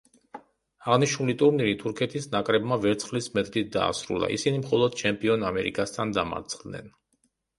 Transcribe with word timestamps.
აღნიშნული 0.93 1.33
ტურნირი 1.41 1.73
თურქეთის 1.81 2.25
ნაკრებმა 2.35 2.79
ვერცხლის 2.87 3.29
მედლით 3.35 3.69
დაასრულა; 3.77 4.31
ისინი 4.39 4.61
მხოლოდ 4.63 4.97
ჩემპიონ 5.05 5.45
ამერიკასთან 5.51 6.15
დამარცხდნენ. 6.19 6.93